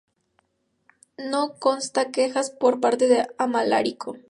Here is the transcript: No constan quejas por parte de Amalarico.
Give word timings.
No 1.29 1.59
constan 1.59 2.11
quejas 2.11 2.49
por 2.49 2.79
parte 2.79 3.07
de 3.07 3.27
Amalarico. 3.37 4.17